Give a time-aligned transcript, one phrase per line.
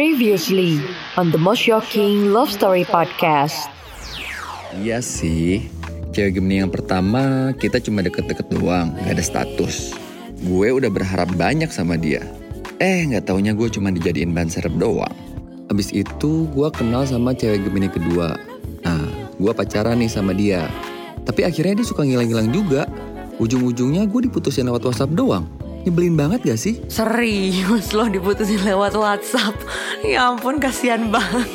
[0.00, 0.80] Previously
[1.20, 3.68] on the most shocking love story podcast.
[4.72, 5.68] Iya sih,
[6.16, 9.92] cewek Gemini yang pertama kita cuma deket-deket doang, gak ada status.
[10.40, 12.24] Gue udah berharap banyak sama dia.
[12.80, 15.12] Eh, nggak taunya gue cuma dijadiin ban serep doang.
[15.68, 18.40] Abis itu gue kenal sama cewek Gemini kedua.
[18.80, 19.04] Nah,
[19.36, 20.64] gue pacaran nih sama dia.
[21.28, 22.88] Tapi akhirnya dia suka ngilang-ngilang juga.
[23.36, 25.44] Ujung-ujungnya gue diputusin lewat WhatsApp doang.
[25.80, 26.84] Nyebelin banget gak sih?
[26.92, 29.56] Serius loh diputusin lewat WhatsApp.
[30.04, 31.48] Ya ampun kasihan banget.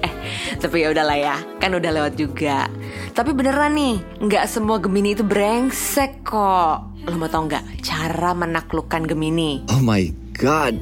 [0.00, 0.12] eh,
[0.56, 2.64] tapi ya udahlah ya, kan udah lewat juga.
[3.12, 6.96] Tapi beneran nih, nggak semua Gemini itu brengsek kok.
[7.08, 9.64] Lo mau tau nggak cara menaklukkan Gemini?
[9.72, 10.80] Oh my god.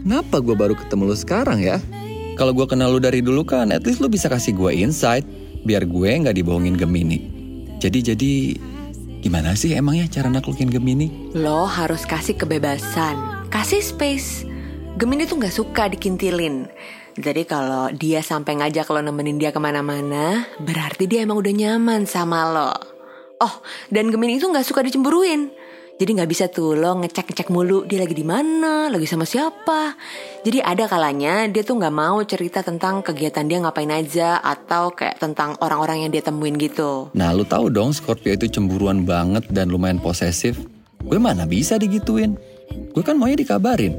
[0.00, 1.76] Kenapa gue baru ketemu lu sekarang ya?
[2.40, 5.28] Kalau gue kenal lu dari dulu kan, at least lu bisa kasih gue insight.
[5.68, 7.28] Biar gue nggak dibohongin Gemini.
[7.80, 8.32] Jadi, jadi
[9.20, 11.36] Gimana sih emangnya cara naklukin Gemini?
[11.36, 14.48] Lo harus kasih kebebasan, kasih space.
[14.96, 16.64] Gemini tuh gak suka dikintilin.
[17.20, 22.08] Jadi kalau dia sampai ngajak lo nemenin dia ke mana-mana, berarti dia emang udah nyaman
[22.08, 22.72] sama lo.
[23.44, 23.54] Oh,
[23.92, 25.52] dan Gemini itu gak suka dicemburuin.
[26.00, 30.00] Jadi nggak bisa tuh lo ngecek-ngecek mulu dia lagi di mana, lagi sama siapa.
[30.40, 35.20] Jadi ada kalanya dia tuh nggak mau cerita tentang kegiatan dia ngapain aja atau kayak
[35.20, 37.12] tentang orang-orang yang dia temuin gitu.
[37.12, 40.56] Nah lu tahu dong Scorpio itu cemburuan banget dan lumayan posesif.
[41.04, 42.32] Gue mana bisa digituin.
[42.96, 43.92] Gue kan maunya dikabarin.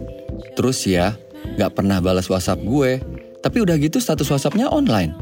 [0.57, 1.13] Terus ya,
[1.53, 2.97] nggak pernah balas WhatsApp gue.
[3.45, 5.13] Tapi udah gitu status WhatsAppnya online.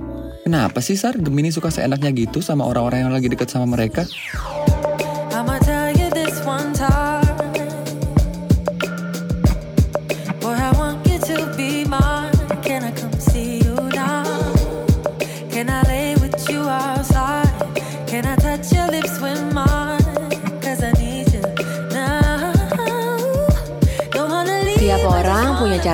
[0.48, 4.08] Kenapa sih Sar Gemini suka seenaknya gitu sama orang-orang yang lagi deket sama mereka?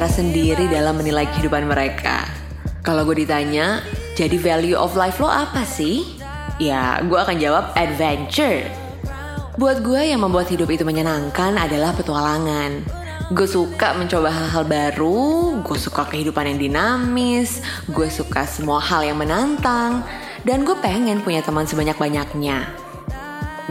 [0.05, 2.29] Cara sendiri dalam menilai kehidupan mereka.
[2.85, 3.81] Kalau gue ditanya,
[4.13, 6.21] jadi value of life lo apa sih?
[6.61, 8.69] Ya, gue akan jawab adventure.
[9.57, 12.85] Buat gue yang membuat hidup itu menyenangkan adalah petualangan.
[13.33, 19.17] Gue suka mencoba hal-hal baru, gue suka kehidupan yang dinamis, gue suka semua hal yang
[19.17, 20.05] menantang,
[20.45, 22.61] dan gue pengen punya teman sebanyak-banyaknya.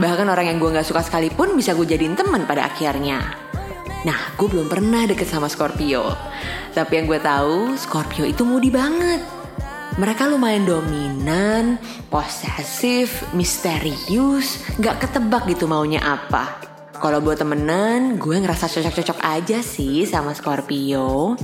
[0.02, 3.43] Bahkan orang yang gue gak suka sekalipun bisa gue jadiin teman pada akhirnya.
[4.04, 6.12] Nah, gue belum pernah deket sama Scorpio.
[6.76, 9.24] Tapi yang gue tahu, Scorpio itu moody banget.
[9.96, 11.78] Mereka lumayan dominan,
[12.12, 16.60] posesif, misterius, gak ketebak gitu maunya apa.
[16.98, 21.38] Kalau buat temenan, gue ngerasa cocok-cocok aja sih sama Scorpio.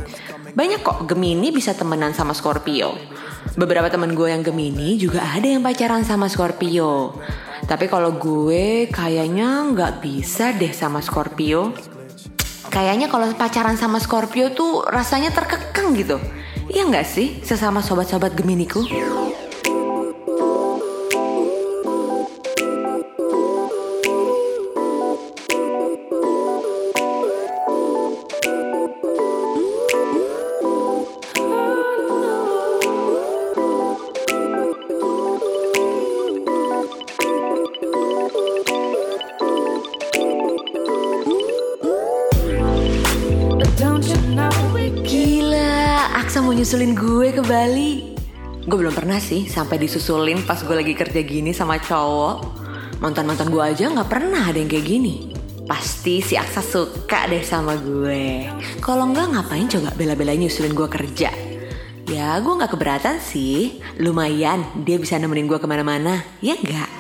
[0.53, 2.97] Banyak kok Gemini bisa temenan sama Scorpio.
[3.55, 7.17] Beberapa temen gue yang Gemini juga ada yang pacaran sama Scorpio.
[7.71, 11.71] Tapi kalau gue kayaknya nggak bisa deh sama Scorpio.
[12.71, 16.23] Kayaknya kalau pacaran sama Scorpio tuh rasanya terkekang gitu.
[16.71, 18.87] Iya nggak sih sesama sobat-sobat Geminiku?
[46.71, 48.15] Nyusulin gue ke Bali.
[48.63, 52.47] Gue belum pernah sih sampai disusulin pas gue lagi kerja gini sama cowok.
[53.03, 55.35] Mantan-mantan gue aja nggak pernah ada yang kayak gini.
[55.67, 58.47] Pasti si Aksa suka deh sama gue.
[58.79, 61.35] Kalau nggak ngapain coba bela-belain nyusulin gue kerja.
[62.07, 63.83] Ya gue nggak keberatan sih.
[63.99, 66.23] Lumayan dia bisa nemenin gue ke mana-mana.
[66.39, 67.00] Ya nggak?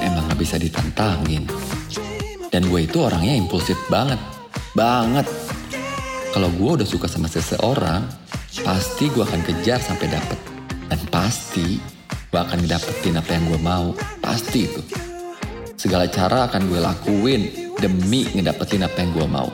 [0.00, 1.48] Emang gak bisa ditantangin.
[2.52, 4.16] Dan gue itu orangnya impulsif banget.
[4.72, 5.28] Banget.
[6.32, 8.04] Kalau gue udah suka sama seseorang,
[8.64, 10.38] pasti gue akan kejar sampai dapet.
[10.86, 11.80] Dan pasti
[12.32, 13.92] gue akan dapetin apa yang gue mau.
[14.20, 14.80] Pasti itu.
[15.76, 17.42] Segala cara akan gue lakuin
[17.76, 19.48] demi ngedapetin apa yang gue mau.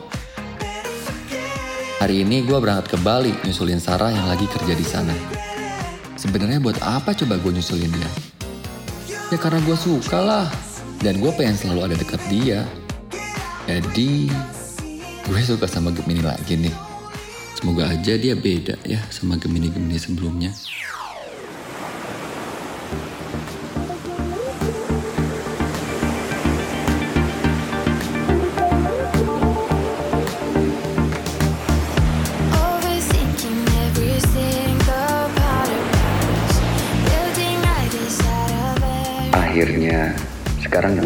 [2.03, 5.15] Hari ini gue berangkat ke Bali nyusulin Sarah yang lagi kerja di sana.
[6.19, 8.11] Sebenarnya buat apa coba gue nyusulin dia?
[9.33, 10.47] Ya karena gue suka lah.
[11.01, 12.69] Dan gue pengen selalu ada dekat dia.
[13.65, 14.29] Jadi
[15.25, 16.77] gue suka sama Gemini lagi nih.
[17.57, 20.53] Semoga aja dia beda ya sama Gemini-Gemini sebelumnya.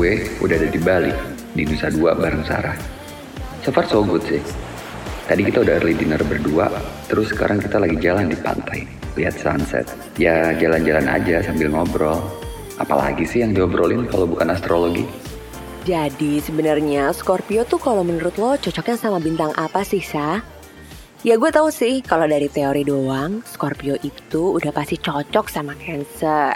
[0.06, 1.10] Gue udah ada di Bali,
[1.58, 2.78] di Nusa Dua bareng Sarah.
[3.66, 4.38] So far so good sih.
[5.26, 6.70] Tadi kita udah early dinner berdua,
[7.10, 8.86] terus sekarang kita lagi jalan di pantai,
[9.18, 9.82] lihat sunset.
[10.14, 12.22] Ya jalan-jalan aja sambil ngobrol.
[12.78, 15.02] Apalagi sih yang diobrolin kalau bukan astrologi?
[15.82, 20.38] Jadi sebenarnya Scorpio tuh kalau menurut lo cocoknya sama bintang apa sih, Sa?
[21.26, 26.54] Ya gue tahu sih kalau dari teori doang, Scorpio itu udah pasti cocok sama Cancer.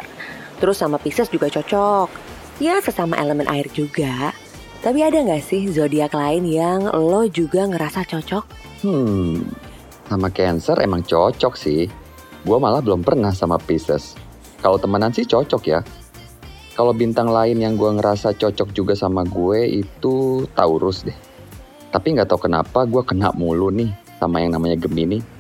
[0.63, 2.30] Terus sama Pisces juga cocok.
[2.61, 4.37] Ya sesama elemen air juga.
[4.85, 8.45] Tapi ada nggak sih zodiak lain yang lo juga ngerasa cocok?
[8.85, 9.49] Hmm,
[10.05, 11.89] sama Cancer emang cocok sih.
[12.45, 14.13] Gue malah belum pernah sama Pisces.
[14.61, 15.81] Kalau temenan sih cocok ya.
[16.77, 21.17] Kalau bintang lain yang gue ngerasa cocok juga sama gue itu Taurus deh.
[21.89, 23.89] Tapi nggak tahu kenapa gue kena mulu nih
[24.21, 25.40] sama yang namanya Gemini.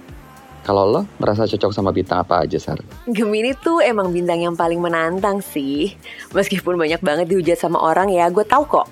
[0.61, 2.77] Kalau lo merasa cocok sama bintang apa aja, Sar?
[3.09, 5.97] Gemini tuh emang bintang yang paling menantang sih.
[6.37, 8.89] Meskipun banyak banget dihujat sama orang ya, gue tahu kok.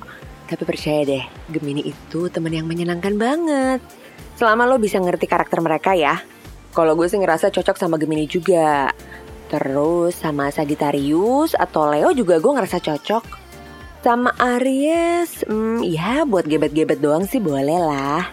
[0.48, 3.80] Tapi percaya deh, Gemini itu temen yang menyenangkan banget.
[4.40, 6.24] Selama lo bisa ngerti karakter mereka ya.
[6.72, 8.88] Kalau gue sih ngerasa cocok sama Gemini juga.
[9.52, 13.24] Terus sama Sagittarius atau Leo juga gue ngerasa cocok.
[14.00, 18.24] Sama Aries, hmm, ya buat gebet-gebet doang sih boleh lah.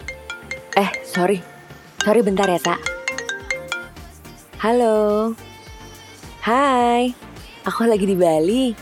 [0.78, 1.44] Eh, sorry.
[2.00, 2.95] Sorry bentar ya, Sa.
[4.66, 5.30] Halo.
[6.42, 7.14] Hai.
[7.70, 8.74] Aku lagi di Bali.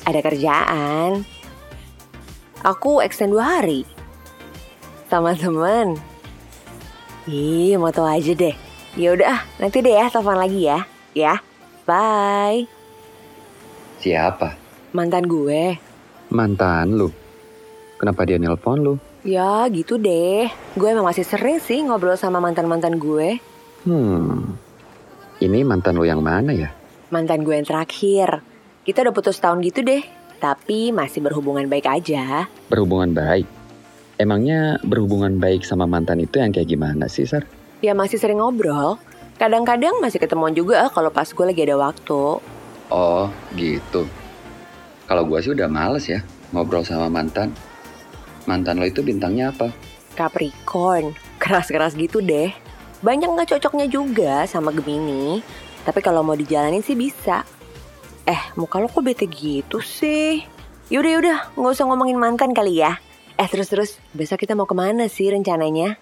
[0.00, 1.20] Ada kerjaan.
[2.64, 3.84] Aku extend dua hari.
[5.12, 6.00] Sama temen.
[7.28, 8.56] Ih, mau tau aja deh.
[8.96, 10.88] Ya udah, nanti deh ya telepon lagi ya.
[11.12, 11.36] Ya.
[11.84, 12.64] Bye.
[14.00, 14.56] Siapa?
[14.96, 15.76] Mantan gue.
[16.32, 17.12] Mantan lu.
[18.00, 18.96] Kenapa dia nelpon lu?
[19.20, 20.48] Ya gitu deh.
[20.72, 23.36] Gue emang masih sering sih ngobrol sama mantan-mantan gue.
[23.84, 24.56] Hmm,
[25.42, 26.70] ini mantan lu yang mana ya?
[27.10, 28.42] Mantan gue yang terakhir.
[28.84, 30.02] Kita udah putus tahun gitu deh.
[30.38, 32.46] Tapi masih berhubungan baik aja.
[32.68, 33.48] Berhubungan baik.
[34.20, 37.48] Emangnya berhubungan baik sama mantan itu yang kayak gimana sih, Sar?
[37.82, 39.00] Ya masih sering ngobrol.
[39.34, 42.38] Kadang-kadang masih ketemuan juga kalau pas gue lagi ada waktu.
[42.92, 43.26] Oh,
[43.58, 44.06] gitu.
[45.04, 47.52] Kalau gua sih udah males ya ngobrol sama mantan.
[48.48, 49.72] Mantan lo itu bintangnya apa?
[50.14, 52.52] Capricorn, keras-keras gitu deh.
[53.04, 55.44] Banyak nggak cocoknya juga sama Gemini.
[55.84, 57.44] Tapi kalau mau dijalanin sih bisa.
[58.24, 60.40] Eh, muka lo kok bete gitu sih?
[60.88, 62.96] Yaudah, yaudah, nggak usah ngomongin mantan kali ya.
[63.36, 66.00] Eh, terus-terus, besok kita mau ke mana sih rencananya?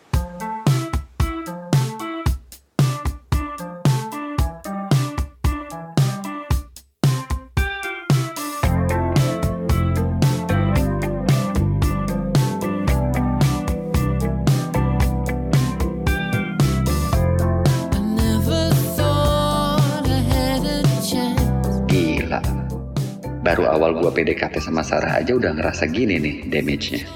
[23.72, 27.08] Awal gua PDKT sama Sarah aja udah ngerasa gini nih damage-nya.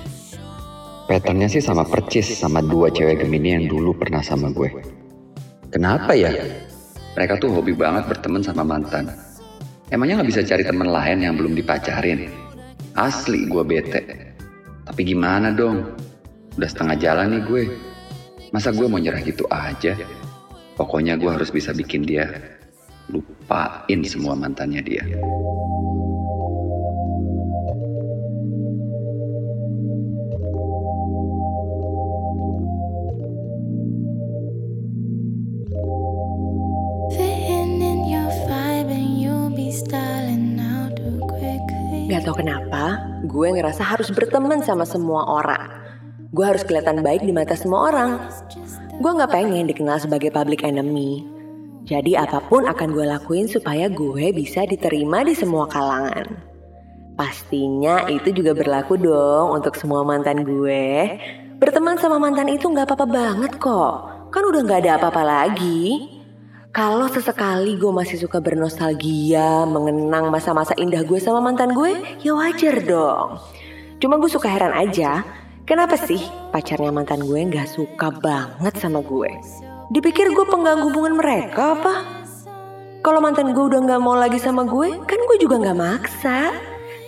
[1.06, 4.66] Patternnya sih sama percis sama dua cewek Gemini yang dulu pernah sama gue.
[5.70, 6.34] Kenapa ya?
[7.14, 9.14] Mereka tuh hobi banget berteman sama mantan.
[9.86, 12.26] Emangnya nggak bisa cari teman lain yang belum dipacarin?
[12.98, 14.02] Asli gue bete.
[14.82, 15.94] Tapi gimana dong?
[16.58, 17.62] Udah setengah jalan nih gue.
[18.50, 19.94] Masa gue mau nyerah gitu aja?
[20.75, 22.26] Pokoknya gue harus bisa bikin dia
[23.14, 25.06] lupain semua mantannya dia.
[42.06, 45.68] Gak tau kenapa, gue ngerasa harus berteman sama semua orang.
[46.33, 48.16] Gue harus kelihatan baik di mata semua orang.
[49.02, 51.28] Gue gak pengen dikenal sebagai public enemy.
[51.85, 56.25] Jadi apa pun akan gue lakuin supaya gue bisa diterima di semua kalangan.
[57.18, 61.21] Pastinya itu juga berlaku dong untuk semua mantan gue.
[61.61, 63.95] Berteman sama mantan itu gak apa-apa banget kok.
[64.33, 66.15] Kan udah gak ada apa-apa lagi.
[66.76, 72.85] Kalau sesekali gue masih suka bernostalgia, mengenang masa-masa indah gue sama mantan gue, ya wajar
[72.85, 73.40] dong.
[73.97, 75.25] Cuma gue suka heran aja,
[75.66, 76.23] Kenapa sih
[76.54, 79.35] pacarnya mantan gue nggak suka banget sama gue?
[79.90, 81.95] Dipikir gue pengganggu hubungan mereka apa?
[83.02, 86.54] Kalau mantan gue udah nggak mau lagi sama gue, kan gue juga nggak maksa.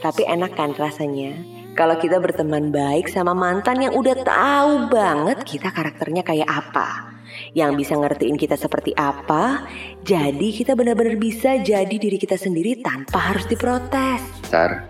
[0.02, 1.38] Tapi enak kan rasanya
[1.78, 7.07] kalau kita berteman baik sama mantan yang udah tahu banget kita karakternya kayak apa.
[7.52, 9.66] Yang bisa ngertiin kita seperti apa,
[10.04, 14.20] jadi kita benar-benar bisa jadi diri kita sendiri tanpa harus diprotes.
[14.48, 14.86] Sar,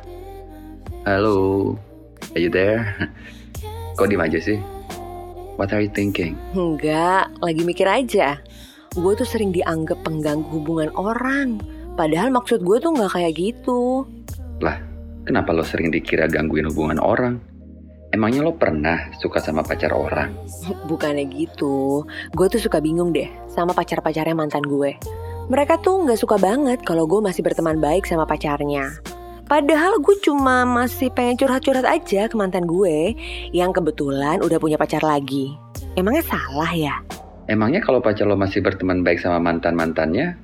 [1.06, 1.74] halo,
[2.34, 2.84] are you there?
[3.98, 4.58] Kok diem aja sih?
[5.58, 6.38] What are you thinking?
[6.54, 8.38] Enggak, lagi mikir aja.
[8.94, 11.58] Gue tuh sering dianggap pengganggu hubungan orang.
[11.98, 14.06] Padahal maksud gue tuh nggak kayak gitu.
[14.62, 14.78] Lah,
[15.26, 17.42] kenapa lo sering dikira gangguin hubungan orang?
[18.08, 20.32] Emangnya lo pernah suka sama pacar orang?
[20.88, 22.08] Bukannya gitu.
[22.32, 24.96] Gue tuh suka bingung deh sama pacar-pacarnya mantan gue.
[25.52, 28.96] Mereka tuh nggak suka banget kalau gue masih berteman baik sama pacarnya.
[29.48, 33.16] Padahal gue cuma masih pengen curhat-curhat aja ke mantan gue
[33.52, 35.56] yang kebetulan udah punya pacar lagi.
[35.96, 37.00] Emangnya salah ya?
[37.48, 40.36] Emangnya kalau pacar lo masih berteman baik sama mantan-mantannya,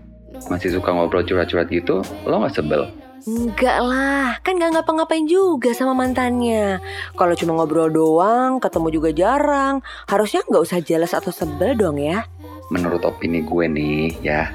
[0.49, 2.89] masih suka ngobrol curhat-curhat gitu, lo gak sebel?
[3.25, 6.77] Enggak lah, kan gak ngapa-ngapain juga sama mantannya.
[7.17, 9.81] Kalau cuma ngobrol doang, ketemu juga jarang.
[10.05, 12.29] Harusnya nggak usah jelas atau sebel dong ya.
[12.69, 14.53] Menurut opini gue nih, ya,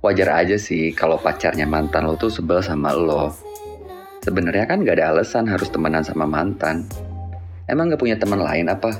[0.00, 3.36] wajar aja sih kalau pacarnya mantan lo tuh sebel sama lo.
[4.24, 6.88] Sebenarnya kan gak ada alasan harus temenan sama mantan.
[7.68, 8.96] Emang gak punya teman lain apa?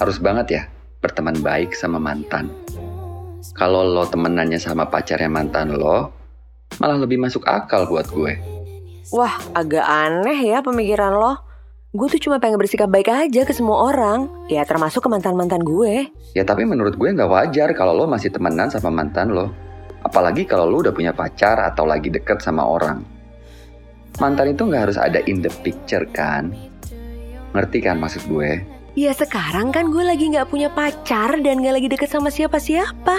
[0.00, 0.62] Harus banget ya
[1.00, 2.48] berteman baik sama mantan.
[3.56, 6.19] Kalau lo temenannya sama pacarnya mantan lo,
[6.78, 8.38] malah lebih masuk akal buat gue.
[9.10, 11.34] Wah, agak aneh ya pemikiran lo.
[11.90, 14.30] Gue tuh cuma pengen bersikap baik aja ke semua orang.
[14.46, 16.06] Ya termasuk ke mantan-mantan gue.
[16.38, 19.50] Ya tapi menurut gue nggak wajar kalau lo masih temenan sama mantan lo.
[20.06, 23.02] Apalagi kalau lo udah punya pacar atau lagi deket sama orang.
[24.22, 26.54] Mantan itu nggak harus ada in the picture kan?
[27.50, 28.62] Ngerti kan maksud gue?
[28.94, 33.18] Ya sekarang kan gue lagi nggak punya pacar dan gak lagi deket sama siapa-siapa.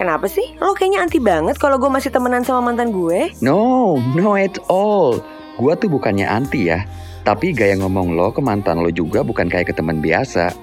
[0.00, 0.56] Kenapa sih?
[0.56, 3.36] Lo kayaknya anti banget kalau gue masih temenan sama mantan gue.
[3.44, 5.20] No, no at all.
[5.60, 6.88] Gua tuh bukannya anti ya.
[7.20, 10.56] Tapi gaya ngomong lo ke mantan lo juga bukan kayak ke teman biasa.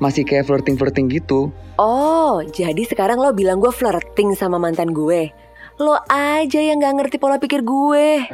[0.00, 1.52] Masih kayak flirting-flirting gitu.
[1.76, 5.36] Oh, jadi sekarang lo bilang gue flirting sama mantan gue.
[5.76, 8.24] Lo aja yang gak ngerti pola pikir gue.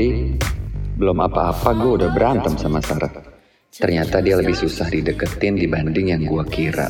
[0.00, 0.32] Sih,
[0.96, 3.12] belum apa-apa gue udah berantem sama Sarah.
[3.68, 6.88] Ternyata dia lebih susah dideketin dibanding yang gua kira.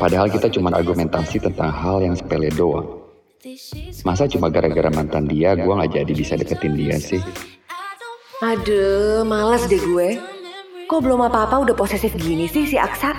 [0.00, 2.96] Padahal kita cuma argumentasi tentang hal yang sepele doang.
[4.08, 7.20] Masa cuma gara-gara mantan dia gua nggak jadi bisa deketin dia sih?
[8.40, 10.16] Aduh, males deh gue.
[10.88, 13.12] Kok belum apa-apa udah posesif gini sih si Aksa?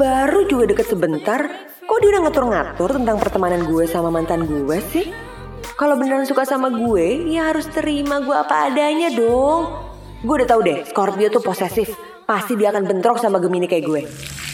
[0.00, 1.44] Baru juga deket sebentar,
[1.84, 5.12] kok dia udah ngatur-ngatur tentang pertemanan gue sama mantan gue sih?
[5.76, 9.76] Kalau beneran suka sama gue, ya harus terima gue apa adanya dong.
[10.24, 11.92] Gue udah tahu deh, Scorpio tuh posesif.
[12.24, 14.02] Pasti dia akan bentrok sama Gemini kayak gue.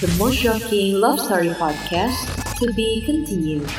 [0.02, 2.26] The Most Shocking Love Story Podcast
[2.58, 3.70] to be continued.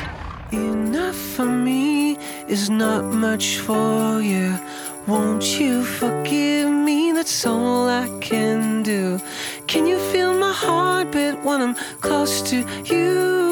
[0.56, 2.16] Enough for me
[2.48, 4.56] is not much for you.
[5.04, 7.12] Won't you forgive me?
[7.12, 9.20] That's all I can do.
[9.68, 13.43] Can you feel my heartbeat when I'm close to you?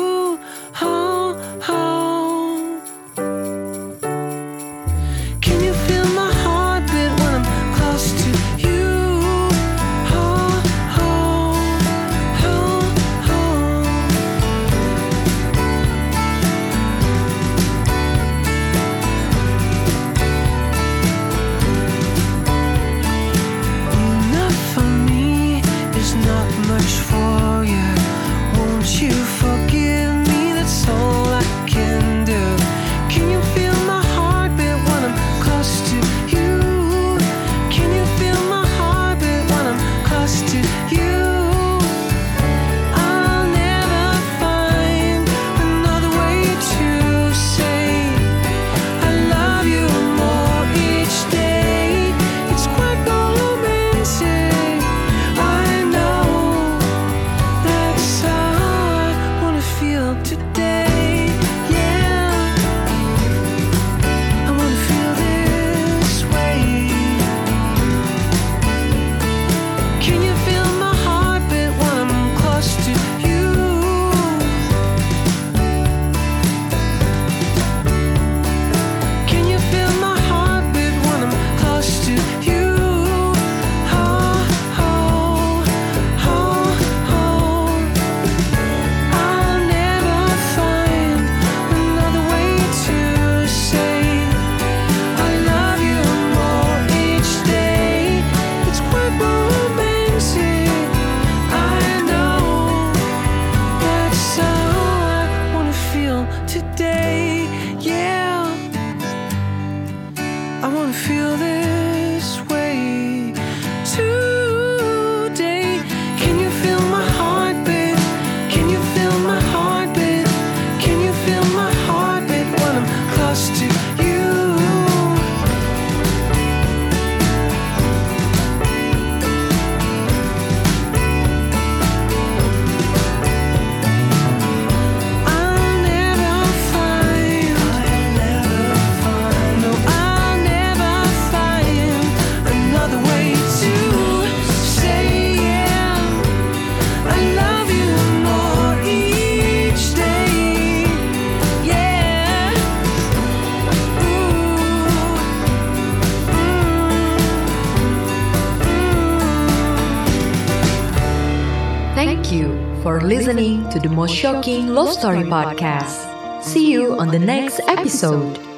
[163.73, 166.43] To the most shocking love story podcast.
[166.43, 168.52] See you on the next episode.